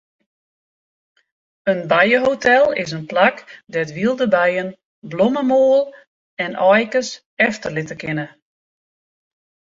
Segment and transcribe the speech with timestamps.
[1.63, 3.35] In bijehotel is in plak
[3.73, 4.69] dêr't wylde bijen
[5.11, 5.81] blommemoal
[6.45, 7.07] en aaikes
[7.47, 8.27] efterlitte kinne.